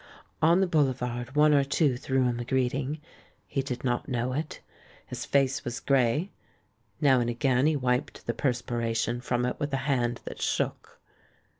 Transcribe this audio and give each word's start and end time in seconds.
On 0.41 0.61
the 0.61 0.65
boulevard 0.67 1.35
one 1.35 1.53
or 1.53 1.63
two 1.63 1.95
threw 1.95 2.23
him 2.23 2.39
a 2.39 2.43
gi 2.43 2.55
eeting. 2.55 2.99
He 3.45 3.61
did 3.61 3.83
not 3.83 4.09
know 4.09 4.33
it. 4.33 4.59
His 5.05 5.25
face 5.27 5.63
was 5.63 5.79
grey; 5.79 6.31
now 6.99 7.19
and 7.19 7.29
again 7.29 7.67
he 7.67 7.75
wiped 7.75 8.25
the 8.25 8.33
perspiration 8.33 9.21
from 9.21 9.45
it 9.45 9.59
with 9.59 9.71
a 9.73 9.77
hand 9.85 10.21
that 10.25 10.41
shook. 10.41 10.99